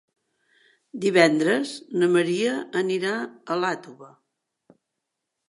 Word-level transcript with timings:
Divendres 1.03 1.73
na 1.99 2.09
Maria 2.15 2.55
anirà 2.83 3.13
a 3.19 3.61
Iàtova. 3.61 4.11